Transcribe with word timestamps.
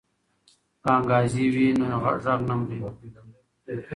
که 0.83 0.89
انګازې 0.97 1.43
وي 1.53 1.67
نو 1.79 1.87
غږ 2.03 2.21
نه 2.47 2.55
مري. 2.59 2.79